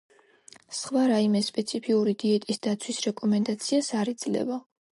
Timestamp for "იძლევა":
4.17-4.63